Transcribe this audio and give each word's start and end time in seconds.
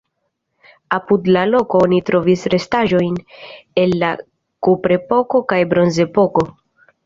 Apud 0.95 1.29
la 1.35 1.43
loko 1.49 1.81
oni 1.89 1.99
trovis 2.07 2.47
restaĵojn 2.55 3.21
el 3.85 3.95
la 4.07 4.11
kuprepoko 4.69 5.45
kaj 5.55 5.63
bronzepoko. 5.75 6.49